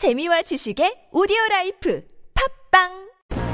재미와 0.00 0.40
지식의 0.40 1.10
오디오 1.12 1.36
라이프 1.50 2.00
팟빵 2.72 2.88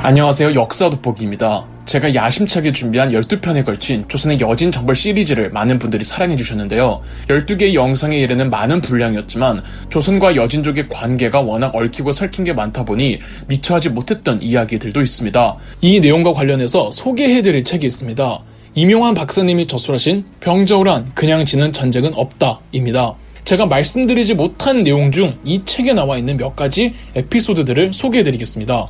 안녕하세요. 0.00 0.54
역사 0.54 0.88
돋보기입니다. 0.88 1.66
제가 1.86 2.14
야심차게 2.14 2.70
준비한 2.70 3.10
12편에 3.10 3.64
걸친 3.64 4.06
조선의 4.06 4.38
여진 4.38 4.70
정벌 4.70 4.94
시리즈를 4.94 5.50
많은 5.50 5.80
분들이 5.80 6.04
사랑해 6.04 6.36
주셨는데요. 6.36 7.02
12개의 7.26 7.74
영상에 7.74 8.16
이르는 8.16 8.48
많은 8.48 8.80
분량이었지만 8.80 9.64
조선과 9.88 10.36
여진족의 10.36 10.88
관계가 10.88 11.40
워낙 11.40 11.74
얽히고 11.74 12.12
설킨 12.12 12.44
게 12.44 12.52
많다 12.52 12.84
보니 12.84 13.18
미처 13.48 13.74
하지 13.74 13.90
못했던 13.90 14.40
이야기들도 14.40 15.02
있습니다. 15.02 15.56
이 15.80 15.98
내용과 15.98 16.32
관련해서 16.32 16.92
소개해 16.92 17.42
드릴 17.42 17.64
책이 17.64 17.84
있습니다. 17.84 18.40
이명환 18.76 19.14
박사님이 19.14 19.66
저술하신 19.66 20.24
병자호란 20.38 21.10
그냥 21.16 21.44
지는 21.44 21.72
전쟁은 21.72 22.14
없다입니다. 22.14 23.16
제가 23.46 23.66
말씀드리지 23.66 24.34
못한 24.34 24.82
내용 24.82 25.12
중 25.12 25.38
이 25.44 25.64
책에 25.64 25.94
나와 25.94 26.18
있는 26.18 26.36
몇 26.36 26.56
가지 26.56 26.94
에피소드들을 27.14 27.92
소개해드리겠습니다. 27.92 28.88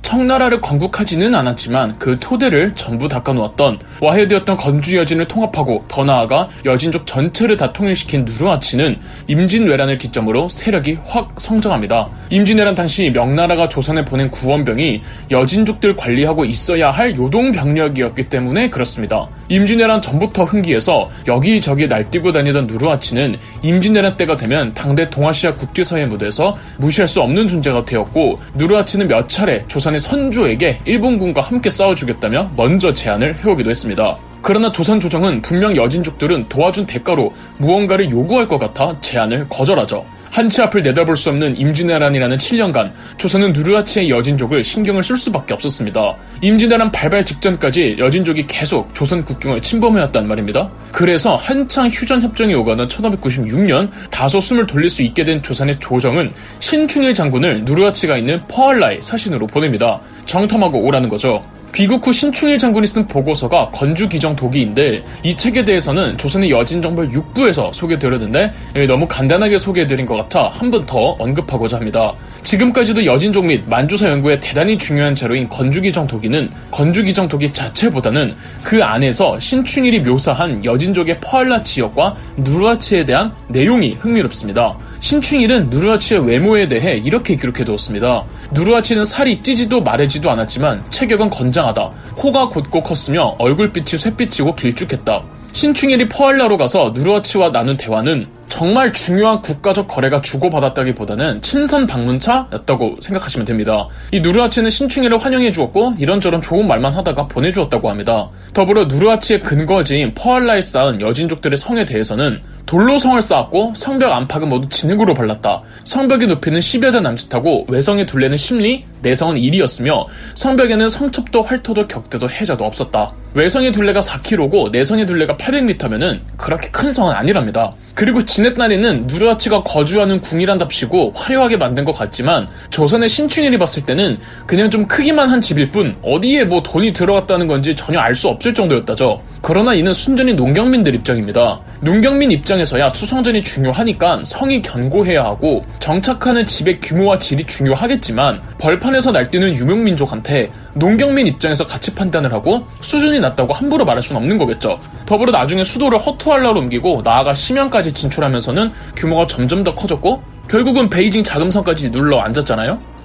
청나라를 0.00 0.62
건국하지는 0.62 1.34
않았지만 1.34 1.98
그 1.98 2.18
토대를 2.18 2.74
전부 2.74 3.08
닦아놓았던 3.08 3.80
와해되었던 4.00 4.56
건주 4.56 4.96
여진을 4.96 5.28
통합하고 5.28 5.84
더 5.86 6.02
나아가 6.04 6.48
여진족 6.64 7.06
전체를 7.06 7.58
다 7.58 7.74
통일시킨 7.74 8.24
누르하치는 8.24 8.98
임진왜란을 9.26 9.98
기점으로 9.98 10.48
세력이 10.48 11.00
확 11.04 11.38
성장합니다. 11.38 12.08
임진왜란 12.30 12.74
당시 12.74 13.10
명나라가 13.10 13.68
조선에 13.68 14.04
보낸 14.04 14.30
구원병이 14.30 15.00
여진족들 15.30 15.96
관리하고 15.96 16.44
있어야 16.44 16.90
할 16.90 17.16
요동 17.16 17.52
병력이었기 17.52 18.28
때문에 18.28 18.68
그렇습니다. 18.68 19.28
임진왜란 19.48 20.02
전부터 20.02 20.44
흥기해서 20.44 21.08
여기저기 21.26 21.86
날뛰고 21.86 22.32
다니던 22.32 22.66
누르하치는 22.66 23.36
임진왜란 23.62 24.16
때가 24.18 24.36
되면 24.36 24.74
당대 24.74 25.08
동아시아 25.08 25.54
국제사회 25.54 26.04
무대에서 26.04 26.58
무시할 26.76 27.08
수 27.08 27.22
없는 27.22 27.48
존재가 27.48 27.86
되었고 27.86 28.38
누르하치는 28.54 29.08
몇 29.08 29.28
차례 29.28 29.64
조선의 29.68 30.00
선조에게 30.00 30.80
일본군과 30.84 31.40
함께 31.40 31.70
싸워주겠다며 31.70 32.50
먼저 32.56 32.92
제안을 32.92 33.42
해오기도 33.42 33.70
했습니다. 33.70 34.18
그러나 34.48 34.72
조선 34.72 34.98
조정은 34.98 35.42
분명 35.42 35.76
여진족들은 35.76 36.48
도와준 36.48 36.86
대가로 36.86 37.34
무언가를 37.58 38.08
요구할 38.10 38.48
것 38.48 38.56
같아 38.56 38.98
제안을 39.02 39.46
거절하죠. 39.50 40.06
한치 40.30 40.62
앞을 40.62 40.82
내다볼 40.84 41.18
수 41.18 41.28
없는 41.28 41.54
임진왜란이라는 41.58 42.34
7년간 42.38 42.92
조선은 43.18 43.52
누르하치의 43.52 44.08
여진족을 44.08 44.64
신경을 44.64 45.02
쓸 45.02 45.18
수밖에 45.18 45.52
없었습니다. 45.52 46.16
임진왜란 46.40 46.90
발발 46.92 47.26
직전까지 47.26 47.96
여진족이 47.98 48.46
계속 48.46 48.94
조선 48.94 49.22
국경을 49.22 49.60
침범해왔단 49.60 50.26
말입니다. 50.26 50.70
그래서 50.92 51.36
한창 51.36 51.88
휴전 51.88 52.22
협정이 52.22 52.54
오가는 52.54 52.88
1596년 52.88 53.90
다소 54.10 54.40
숨을 54.40 54.66
돌릴 54.66 54.88
수 54.88 55.02
있게 55.02 55.24
된 55.24 55.42
조선의 55.42 55.78
조정은 55.78 56.32
신충일 56.60 57.12
장군을 57.12 57.64
누르하치가 57.66 58.16
있는 58.16 58.40
퍼알라의 58.48 59.02
사신으로 59.02 59.46
보냅니다. 59.46 60.00
정탐하고 60.24 60.80
오라는 60.80 61.10
거죠. 61.10 61.44
귀국 61.74 62.04
후 62.06 62.12
신충일 62.12 62.58
장군이 62.58 62.86
쓴 62.86 63.06
보고서가 63.06 63.70
건주기정 63.70 64.34
도기인데 64.34 65.04
이 65.22 65.34
책에 65.36 65.64
대해서는 65.64 66.16
조선의 66.18 66.50
여진정벌 66.50 67.10
6부에서 67.10 67.72
소개드렸는데 67.72 68.52
너무 68.88 69.06
간단하게 69.06 69.58
소개해드린 69.58 70.06
것 70.06 70.16
같아 70.16 70.48
한 70.48 70.70
번 70.70 70.84
더 70.86 71.16
언급하고자 71.18 71.76
합니다. 71.76 72.14
지금까지도 72.42 73.04
여진족 73.04 73.44
및 73.46 73.62
만주사 73.66 74.08
연구에 74.08 74.40
대단히 74.40 74.78
중요한 74.78 75.14
자료인 75.14 75.48
건주기정 75.48 76.06
도기는 76.06 76.50
건주기정 76.70 77.28
도기 77.28 77.52
자체보다는 77.52 78.34
그 78.62 78.82
안에서 78.82 79.38
신충일이 79.38 80.00
묘사한 80.00 80.64
여진족의 80.64 81.18
퍼알라 81.20 81.62
지역과 81.62 82.16
누르하치에 82.38 83.04
대한 83.04 83.32
내용이 83.48 83.92
흥미롭습니다. 84.00 84.76
신충일은 85.00 85.70
누르하치의 85.70 86.26
외모에 86.26 86.68
대해 86.68 86.96
이렇게 86.96 87.36
기록해두었습니다. 87.36 88.24
누르하치는 88.52 89.04
살이 89.04 89.42
찌지도 89.42 89.82
마르지도 89.82 90.30
않았지만 90.30 90.84
체격은 90.90 91.30
건장하다. 91.30 91.90
코가 92.16 92.48
곧고 92.48 92.82
컸으며 92.82 93.36
얼굴빛이 93.38 93.98
쇠빛이고 93.98 94.56
길쭉했다. 94.56 95.22
신충일이 95.52 96.08
퍼알라로 96.08 96.56
가서 96.56 96.92
누르하치와 96.94 97.52
나눈 97.52 97.76
대화는 97.76 98.37
정말 98.48 98.92
중요한 98.92 99.42
국가적 99.42 99.88
거래가 99.88 100.20
주고받았다기보다는 100.20 101.42
친선 101.42 101.86
방문차였다고 101.86 102.96
생각하시면 103.00 103.44
됩니다. 103.44 103.88
이 104.10 104.20
누르하치는 104.20 104.70
신충일을 104.70 105.18
환영해 105.18 105.52
주었고 105.52 105.94
이런저런 105.98 106.40
좋은 106.40 106.66
말만 106.66 106.94
하다가 106.94 107.28
보내주었다고 107.28 107.90
합니다. 107.90 108.30
더불어 108.54 108.86
누르하치의 108.86 109.40
근거지인 109.40 110.14
퍼알라에 110.14 110.60
쌓은 110.62 111.00
여진족들의 111.00 111.56
성에 111.56 111.84
대해서는 111.84 112.42
돌로 112.68 112.98
성을 112.98 113.20
쌓았고 113.20 113.72
성벽 113.74 114.12
안팎은 114.12 114.48
모두 114.48 114.68
진흙으로 114.68 115.14
발랐다. 115.14 115.62
성벽의 115.84 116.28
높이는 116.28 116.60
10여자 116.60 117.00
남짓하고 117.00 117.64
외성의 117.68 118.04
둘레는 118.04 118.36
10리, 118.36 118.82
내성은 119.00 119.36
1이었으며 119.36 120.04
성벽에는 120.34 120.88
성첩도 120.90 121.40
활토도 121.40 121.88
격대도 121.88 122.28
해자도 122.28 122.64
없었다. 122.64 123.14
외성의 123.32 123.72
둘레가 123.72 124.00
4km고 124.00 124.70
내성의 124.70 125.06
둘레가 125.06 125.36
800m면은 125.36 126.20
그렇게 126.36 126.70
큰 126.70 126.92
성은 126.92 127.14
아니랍니다. 127.14 127.74
그리고 127.94 128.22
지넷단에는 128.38 129.08
누르하치가 129.08 129.64
거주하는 129.64 130.20
궁이란답시고 130.20 131.12
화려하게 131.14 131.56
만든 131.56 131.84
것 131.84 131.92
같지만 131.92 132.46
조선의 132.70 133.08
신춘일이 133.08 133.58
봤을 133.58 133.84
때는 133.84 134.18
그냥 134.46 134.70
좀 134.70 134.86
크기만 134.86 135.28
한 135.28 135.40
집일 135.40 135.70
뿐 135.70 135.96
어디에 136.02 136.44
뭐 136.44 136.62
돈이 136.62 136.92
들어갔다는 136.92 137.48
건지 137.48 137.74
전혀 137.74 137.98
알 137.98 138.18
수 138.18 138.26
없을 138.28 138.52
정도였다죠. 138.52 139.22
그러나 139.40 139.74
이는 139.74 139.92
순전히 139.92 140.34
농경민들 140.34 140.94
입장입니다. 140.94 141.60
농경민 141.80 142.30
입장에서야 142.32 142.90
수성전이 142.90 143.42
중요하니까 143.42 144.22
성이 144.24 144.60
견고해야 144.62 145.24
하고 145.24 145.64
정착하는 145.78 146.44
집의 146.44 146.80
규모와 146.80 147.18
질이 147.18 147.44
중요하겠지만 147.44 148.42
벌판에서 148.58 149.12
날뛰는 149.12 149.54
유명민족한테 149.54 150.50
농경민 150.74 151.26
입장에서 151.26 151.66
가치 151.66 151.94
판단을 151.94 152.32
하고 152.32 152.64
수준이 152.80 153.20
낮다고 153.20 153.52
함부로 153.52 153.84
말할 153.84 154.02
수는 154.02 154.20
없는 154.20 154.38
거겠죠. 154.38 154.78
더불어 155.06 155.30
나중에 155.30 155.64
수도를 155.64 155.98
허투알라로 155.98 156.60
옮기고 156.60 157.02
나아가 157.04 157.34
심양까지 157.34 157.92
진출하면서는 157.92 158.72
규모가 158.96 159.26
점점 159.26 159.62
더 159.62 159.74
커졌고 159.74 160.22
결국은 160.48 160.88
베이징 160.88 161.22
자금성까지 161.22 161.92
눌러 161.92 162.18
앉았잖아요. 162.20 162.97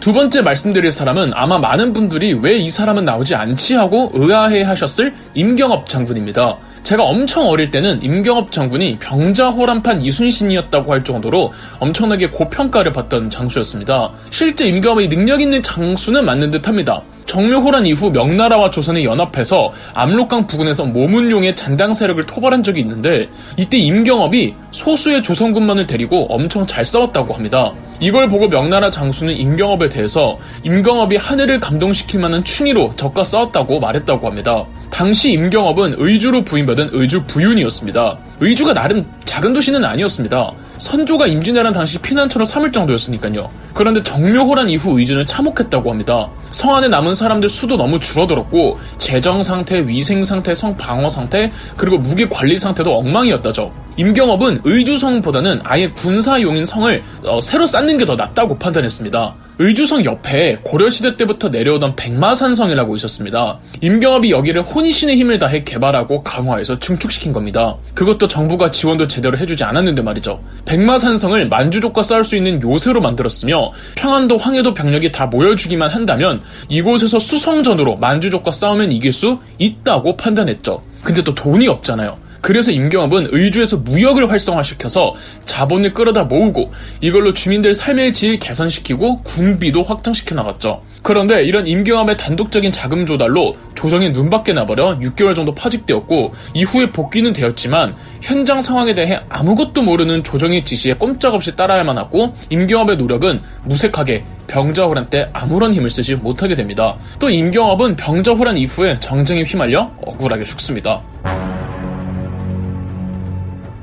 두 0.00 0.14
번째 0.14 0.40
말씀드릴 0.40 0.90
사람은 0.90 1.32
아마 1.34 1.58
많은 1.58 1.92
분들이 1.92 2.32
왜 2.32 2.60
이 2.60 2.70
사람은 2.70 3.04
나오지 3.04 3.34
않지 3.34 3.74
하고 3.74 4.10
의아해 4.14 4.62
하셨을 4.62 5.14
임경업 5.34 5.86
장군입니다. 5.88 6.56
제가 6.82 7.04
엄청 7.04 7.46
어릴 7.46 7.70
때는 7.70 8.02
임경업 8.02 8.50
장군이 8.50 8.98
병자호란판 8.98 10.00
이순신이었다고 10.00 10.92
할 10.92 11.04
정도로 11.04 11.52
엄청나게 11.78 12.28
고평가를 12.30 12.92
받던 12.94 13.28
장수였습니다. 13.28 14.12
실제 14.30 14.66
임경업의 14.66 15.08
능력 15.10 15.42
있는 15.42 15.62
장수는 15.62 16.24
맞는 16.24 16.50
듯 16.50 16.66
합니다. 16.66 17.02
정묘호란 17.26 17.86
이후 17.86 18.10
명나라와 18.10 18.70
조선이 18.70 19.04
연합해서 19.04 19.72
압록강 19.94 20.46
부근에서 20.46 20.84
모문용의 20.86 21.54
잔당 21.54 21.92
세력을 21.92 22.24
토벌한 22.26 22.62
적이 22.62 22.80
있는데 22.80 23.28
이때 23.56 23.76
임경업이 23.78 24.54
소수의 24.70 25.22
조선군만을 25.22 25.86
데리고 25.86 26.26
엄청 26.30 26.66
잘 26.66 26.84
싸웠다고 26.84 27.34
합니다. 27.34 27.72
이걸 28.00 28.28
보고 28.28 28.48
명나라 28.48 28.88
장수는 28.88 29.36
임경업에 29.36 29.90
대해서 29.90 30.38
임경업이 30.64 31.16
하늘을 31.16 31.60
감동시킬 31.60 32.18
만한 32.18 32.42
충의로 32.42 32.94
적과 32.96 33.24
싸웠다고 33.24 33.78
말했다고 33.78 34.26
합니다. 34.26 34.64
당시 34.90 35.32
임경업은 35.32 35.96
의주로 35.98 36.42
부임받은 36.42 36.90
의주 36.92 37.24
부윤이었습니다. 37.24 38.18
의주가 38.40 38.72
나름 38.72 39.06
작은 39.26 39.52
도시는 39.52 39.84
아니었습니다. 39.84 40.52
선조가 40.80 41.26
임진왜란 41.26 41.72
당시 41.74 41.98
피난처로 41.98 42.44
삼을 42.44 42.72
정도였으니까요. 42.72 43.48
그런데 43.74 44.02
정묘호란 44.02 44.70
이후 44.70 44.98
의주는 44.98 45.24
참혹했다고 45.26 45.90
합니다. 45.90 46.30
성 46.48 46.74
안에 46.74 46.88
남은 46.88 47.12
사람들 47.14 47.48
수도 47.50 47.76
너무 47.76 48.00
줄어들었고 48.00 48.78
재정 48.96 49.42
상태, 49.42 49.86
위생 49.86 50.24
상태, 50.24 50.54
성 50.54 50.76
방어 50.76 51.08
상태, 51.08 51.52
그리고 51.76 51.98
무기 51.98 52.28
관리 52.28 52.56
상태도 52.56 52.96
엉망이었다죠. 52.96 53.72
임경업은 53.96 54.62
의주성보다는 54.64 55.60
아예 55.64 55.90
군사용인 55.90 56.64
성을 56.64 57.02
어, 57.24 57.40
새로 57.42 57.66
쌓는 57.66 57.98
게 57.98 58.04
더 58.06 58.16
낫다고 58.16 58.58
판단했습니다. 58.58 59.34
의주성 59.62 60.06
옆에 60.06 60.56
고려시대 60.62 61.18
때부터 61.18 61.50
내려오던 61.50 61.94
백마산성이라고 61.94 62.96
있었습니다. 62.96 63.58
임경업이 63.82 64.30
여기를 64.30 64.62
혼신의 64.62 65.16
힘을 65.16 65.38
다해 65.38 65.64
개발하고 65.64 66.22
강화해서 66.22 66.80
증축시킨 66.80 67.34
겁니다. 67.34 67.76
그것도 67.92 68.26
정부가 68.26 68.70
지원도 68.70 69.06
제대로 69.06 69.36
해주지 69.36 69.62
않았는데 69.64 70.00
말이죠. 70.00 70.42
백마산성을 70.64 71.46
만주족과 71.50 72.02
싸울 72.02 72.24
수 72.24 72.38
있는 72.38 72.62
요새로 72.62 73.02
만들었으며 73.02 73.72
평안도 73.96 74.38
황해도 74.38 74.72
병력이 74.72 75.12
다 75.12 75.26
모여주기만 75.26 75.90
한다면 75.90 76.40
이곳에서 76.70 77.18
수성전으로 77.18 77.96
만주족과 77.96 78.52
싸우면 78.52 78.92
이길 78.92 79.12
수 79.12 79.40
있다고 79.58 80.16
판단했죠. 80.16 80.82
근데 81.04 81.22
또 81.22 81.34
돈이 81.34 81.68
없잖아요. 81.68 82.16
그래서 82.40 82.70
임경업은 82.70 83.28
의주에서 83.32 83.78
무역을 83.78 84.30
활성화시켜서 84.30 85.14
자본을 85.44 85.92
끌어다 85.94 86.24
모으고 86.24 86.72
이걸로 87.00 87.34
주민들 87.34 87.74
삶의 87.74 88.12
질 88.12 88.38
개선시키고 88.38 89.22
군비도 89.22 89.82
확장시켜 89.82 90.34
나갔죠. 90.34 90.82
그런데 91.02 91.42
이런 91.42 91.66
임경암의 91.66 92.16
단독적인 92.16 92.72
자금 92.72 93.06
조달로 93.06 93.56
조정이 93.74 94.10
눈밖에 94.10 94.52
나버려 94.52 94.98
6개월 94.98 95.34
정도 95.34 95.54
파직되었고 95.54 96.34
이후에 96.54 96.92
복귀는 96.92 97.32
되었지만 97.32 97.96
현장 98.20 98.60
상황에 98.60 98.94
대해 98.94 99.20
아무것도 99.28 99.82
모르는 99.82 100.22
조정의 100.22 100.64
지시에 100.64 100.94
꼼짝없이 100.94 101.56
따라야만 101.56 101.96
하고 101.96 102.34
임경암의 102.50 102.98
노력은 102.98 103.40
무색하게 103.64 104.24
병자호란 104.46 105.08
때 105.08 105.28
아무런 105.32 105.72
힘을 105.72 105.88
쓰지 105.88 106.16
못하게 106.16 106.56
됩니다. 106.56 106.98
또 107.18 107.30
임경업은 107.30 107.96
병자호란 107.96 108.56
이후에 108.58 108.98
정쟁에 108.98 109.42
휘말려 109.42 109.92
억울하게 110.04 110.44
죽습니다. 110.44 111.02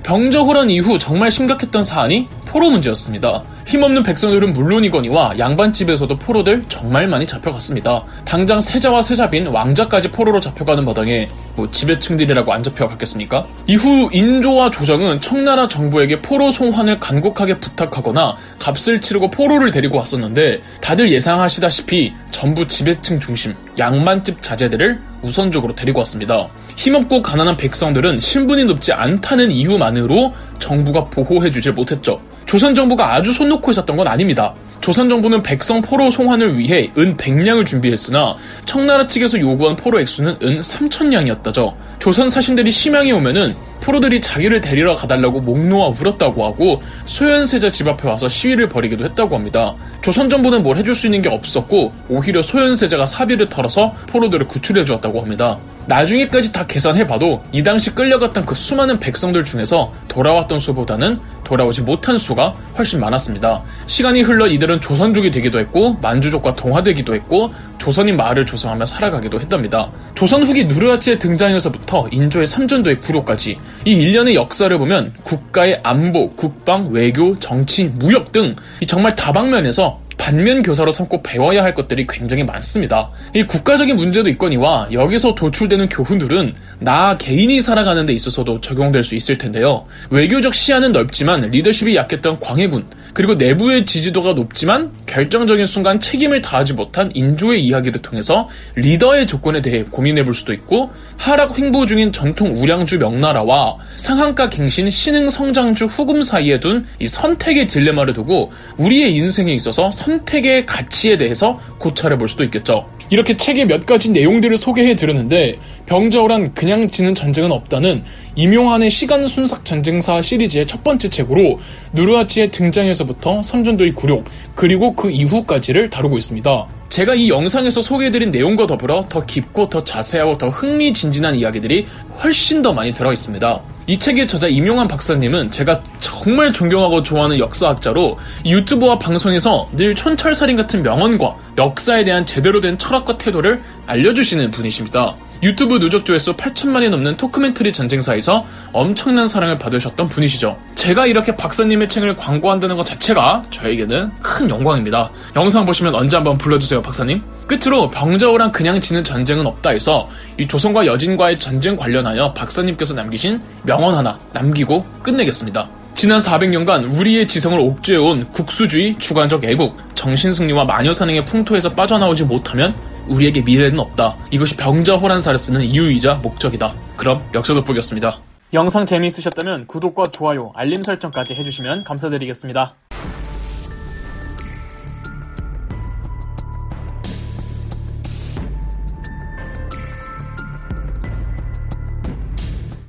병자호란 0.07 0.69
이후 0.69 0.98
정말 0.98 1.30
심각했던 1.30 1.83
사안이 1.83 2.30
포로 2.45 2.69
문제였습니다. 2.69 3.44
힘없는 3.67 4.01
백성들은 4.03 4.53
물론이거니와 4.53 5.37
양반집에서도 5.37 6.15
포로들 6.17 6.63
정말 6.69 7.05
많이 7.07 7.27
잡혀갔습니다. 7.27 8.05
당장 8.23 8.61
세자와 8.61 9.01
세자빈 9.01 9.47
왕자까지 9.47 10.11
포로로 10.11 10.39
잡혀가는 10.39 10.85
마당에 10.85 11.27
뭐 11.57 11.69
지배층들이라고 11.69 12.53
안 12.53 12.63
잡혀갔겠습니까? 12.63 13.45
이후 13.67 14.09
인조와 14.13 14.71
조정은 14.71 15.19
청나라 15.19 15.67
정부에게 15.67 16.21
포로 16.21 16.49
송환을 16.49 16.99
간곡하게 16.99 17.59
부탁하거나 17.59 18.37
값을 18.57 19.01
치르고 19.01 19.31
포로를 19.31 19.71
데리고 19.71 19.97
왔었는데 19.97 20.61
다들 20.79 21.11
예상하시다시피 21.11 22.13
전부 22.31 22.65
지배층 22.67 23.19
중심 23.19 23.53
양반집 23.77 24.41
자제들을 24.41 25.01
우선적으로 25.23 25.75
데리고 25.75 25.99
왔습니다. 25.99 26.47
힘없고 26.77 27.21
가난한 27.21 27.57
백성들은 27.57 28.19
신분이 28.19 28.63
높지 28.63 28.93
않다는 28.93 29.51
이유만으로 29.51 30.33
정부가 30.59 31.05
보호해주질 31.05 31.73
못했죠. 31.73 32.21
조선 32.47 32.73
정부가 32.73 33.13
아주 33.13 33.33
손 33.33 33.49
놓고 33.49 33.69
있었던 33.71 33.95
건 33.95 34.07
아닙니다. 34.07 34.53
조선 34.79 35.09
정부는 35.09 35.44
백성 35.44 35.81
포로 35.81 36.09
송환을 36.09 36.57
위해 36.57 36.89
은 36.97 37.17
100량을 37.17 37.65
준비했으나 37.65 38.38
청나라 38.63 39.05
측에서 39.05 39.38
요구한 39.39 39.75
포로 39.75 39.99
액수는 39.99 40.38
은 40.41 40.61
3천량이었다죠. 40.61 41.75
조선 41.99 42.29
사신들이 42.29 42.71
심양에 42.71 43.11
오면은 43.11 43.53
포로들이 43.81 44.21
자기를 44.21 44.62
데리러 44.62 44.95
가달라고 44.95 45.41
목 45.41 45.65
놓아 45.65 45.88
울었다고 45.88 46.45
하고 46.45 46.81
소현세자 47.06 47.69
집 47.69 47.88
앞에 47.88 48.07
와서 48.07 48.27
시위를 48.27 48.69
벌이기도 48.69 49.06
했다고 49.06 49.35
합니다. 49.35 49.75
조선 50.01 50.29
정부는 50.29 50.63
뭘 50.63 50.77
해줄 50.77 50.95
수 50.95 51.07
있는 51.07 51.21
게 51.21 51.29
없었고 51.29 51.94
오히려 52.09 52.41
소현세자가 52.41 53.06
사비를 53.06 53.50
털어서 53.50 53.94
포로들을 54.07 54.47
구출해 54.47 54.83
주었다고 54.85 55.21
합니다. 55.21 55.57
나중에까지 55.88 56.51
다 56.51 56.68
계산해봐도 56.68 57.44
이 57.53 57.63
당시 57.63 57.95
끌려갔던 57.95 58.45
그 58.45 58.56
수많은 58.56 59.00
백성들 59.00 59.45
중에서 59.45 59.94
돌아왔던 60.09 60.59
수보다는 60.59 61.19
돌아오지 61.45 61.83
못한 61.83 62.18
수가 62.18 62.53
훨씬 62.77 63.00
많았습니다. 63.00 63.63
시간이 63.88 64.21
흘러 64.21 64.47
이들은 64.47 64.81
조선족이 64.81 65.31
되기도 65.31 65.59
했고 65.59 65.94
만주족과 66.01 66.56
동화되기도 66.56 67.15
했고 67.15 67.53
조선인 67.87 68.17
마을을 68.17 68.45
조성하며 68.45 68.85
살아가기도 68.85 69.39
했답니다. 69.39 69.89
조선 70.13 70.43
후기 70.43 70.65
누르하치의 70.65 71.19
등장에서부터 71.19 72.09
인조의 72.11 72.45
삼전도의 72.45 72.99
구로까지 72.99 73.57
이 73.85 73.93
일련의 73.93 74.35
역사를 74.35 74.77
보면 74.77 75.13
국가의 75.23 75.79
안보, 75.83 76.31
국방, 76.31 76.89
외교, 76.91 77.39
정치, 77.39 77.85
무역 77.85 78.33
등 78.33 78.57
정말 78.87 79.15
다방면에서 79.15 80.01
반면 80.17 80.61
교사로 80.61 80.91
삼고 80.91 81.21
배워야 81.21 81.63
할 81.63 81.73
것들이 81.73 82.05
굉장히 82.07 82.43
많습니다. 82.43 83.11
이 83.33 83.43
국가적인 83.43 83.95
문제도 83.95 84.27
있거니와 84.29 84.89
여기서 84.91 85.35
도출되는 85.35 85.89
교훈들은 85.89 86.53
나 86.79 87.17
개인이 87.17 87.59
살아가는 87.61 88.05
데 88.05 88.13
있어서도 88.13 88.61
적용될 88.61 89.03
수 89.03 89.15
있을 89.15 89.37
텐데요. 89.37 89.85
외교적 90.09 90.53
시야는 90.53 90.91
넓지만 90.91 91.41
리더십이 91.41 91.95
약했던 91.95 92.39
광해군, 92.39 92.85
그리고 93.13 93.35
내부의 93.35 93.85
지지도가 93.85 94.33
높지만 94.33 94.91
결정적인 95.05 95.65
순간 95.65 95.99
책임을 95.99 96.41
다하지 96.41 96.73
못한 96.73 97.11
인조의 97.13 97.63
이야기를 97.63 98.01
통해서 98.01 98.49
리더의 98.75 99.27
조건에 99.27 99.61
대해 99.61 99.83
고민해 99.83 100.23
볼 100.23 100.33
수도 100.33 100.53
있고 100.53 100.91
하락 101.17 101.57
횡보 101.57 101.85
중인 101.85 102.11
전통 102.11 102.61
우량주 102.61 102.99
명나라와 102.99 103.77
상한가 103.95 104.49
갱신 104.49 104.89
신흥 104.89 105.29
성장주 105.29 105.85
후금 105.85 106.21
사이에 106.21 106.59
둔 106.59 106.85
이 106.99 107.07
선택의 107.07 107.67
딜레마를 107.67 108.13
두고 108.13 108.51
우리의 108.77 109.15
인생에 109.15 109.53
있어서 109.53 109.91
선택의 110.07 110.65
가치에 110.65 111.18
대해서 111.18 111.59
고찰해 111.80 112.18
볼 112.18 112.30
수도 112.30 112.45
있겠죠. 112.45 112.89
이렇게 113.09 113.36
책의 113.36 113.68
몇 113.68 113.86
가지 113.86 114.12
내용들을 114.12 114.56
소개해 114.56 114.95
드렸는데 114.95 115.56
병자호란 115.86 116.54
그냥 116.54 116.88
지는 116.88 117.13
전쟁은 117.13 117.51
없다는 117.51 118.04
임용환의 118.36 118.89
시간 118.89 119.27
순삭 119.27 119.65
전쟁사 119.65 120.21
시리즈의 120.21 120.65
첫 120.65 120.83
번째 120.83 121.09
책으로 121.09 121.59
누르하치의 121.94 122.51
등장에서부터 122.51 123.44
삼전도의 123.44 123.94
굴욕 123.94 124.25
그리고 124.56 124.94
그 124.95 125.09
이후까지를 125.09 125.89
다루고 125.89 126.18
있습니다. 126.18 126.68
제가 126.89 127.15
이 127.15 127.30
영상에서 127.30 127.81
소개해드린 127.81 128.31
내용과 128.31 128.65
더불어 128.65 129.06
더 129.09 129.25
깊고 129.25 129.69
더 129.69 129.83
자세하고 129.83 130.38
더 130.38 130.50
흥미진진한 130.50 131.36
이야기들이 131.36 131.86
훨씬 132.24 132.62
더 132.62 132.74
많이 132.74 132.94
들어 132.94 133.12
있습니다. 133.12 133.76
이 133.89 133.97
책의 133.97 134.27
저자 134.27 134.49
임용환 134.49 134.89
박사님은 134.89 135.49
제가 135.49 135.81
정말 136.01 136.51
존경하고 136.51 137.03
좋아하는 137.03 137.39
역사학자로 137.39 138.19
유튜브와 138.45 138.99
방송에서 138.99 139.69
늘 139.71 139.95
촌철살인 139.95 140.57
같은 140.57 140.83
명언과 140.83 141.37
역사에 141.57 142.03
대한 142.03 142.25
제대로 142.25 142.59
된 142.59 142.77
철학과 142.77 143.17
태도를 143.17 143.63
알려주시는 143.85 144.51
분이십니다. 144.51 145.15
유튜브 145.43 145.79
누적 145.79 146.05
조회수 146.05 146.35
8천만이 146.35 146.89
넘는 146.89 147.17
토크멘터리 147.17 147.71
전쟁사에서 147.71 148.45
엄청난 148.73 149.27
사랑을 149.27 149.55
받으셨던 149.55 150.09
분이시죠. 150.09 150.57
제가 150.75 151.05
이렇게 151.05 151.35
박사님의 151.35 151.89
책을 151.89 152.17
광고한다는 152.17 152.75
것 152.75 152.85
자체가 152.85 153.43
저에게는 153.49 154.11
큰 154.21 154.49
영광입니다. 154.49 155.11
영상 155.35 155.65
보시면 155.65 155.93
언제 155.95 156.17
한번 156.17 156.37
불러주세요, 156.37 156.81
박사님. 156.81 157.21
끝으로 157.47 157.89
병자호랑 157.89 158.51
그냥 158.51 158.81
지는 158.81 159.03
전쟁은 159.03 159.45
없다 159.45 159.69
해서 159.69 160.09
이 160.37 160.47
조선과 160.47 160.85
여진과의 160.85 161.39
전쟁 161.39 161.75
관련하여 161.75 162.33
박사님께서 162.33 162.93
남기신 162.93 163.41
명언 163.63 163.95
하나 163.95 164.19
남기고 164.33 164.85
끝내겠습니다. 165.03 165.69
지난 165.97 166.19
400년간 166.19 166.95
우리의 166.95 167.27
지성을 167.27 167.59
옥죄해온 167.59 168.31
국수주의, 168.31 168.95
주관적 168.99 169.43
애국, 169.43 169.75
정신승리와 169.95 170.65
마녀사능의 170.65 171.23
풍토에서 171.23 171.73
빠져나오지 171.73 172.25
못하면 172.25 172.75
우리에게 173.09 173.42
미래는 173.42 173.80
없다. 173.80 174.18
이것이 174.31 174.56
병자 174.56 174.95
호란사를 174.95 175.38
쓰는 175.38 175.62
이유이자 175.62 176.15
목적이다. 176.15 176.74
그럼 176.95 177.24
역사 177.33 177.54
돋보기였습니다. 177.54 178.19
영상 178.54 178.86
재미있으셨다면 178.86 179.68
구독과 179.68 180.04
좋아요, 180.13 180.51
알림 180.56 180.81
설정까지 180.81 181.36
해주시면 181.36 181.83
감사드리겠습니다. 181.83 182.75